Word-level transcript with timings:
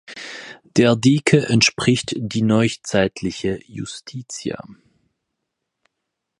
Der 0.63 0.95
Dike 0.95 1.47
entspricht 1.47 2.15
die 2.17 2.41
neuzeitliche 2.41 3.59
Justitia. 3.67 4.63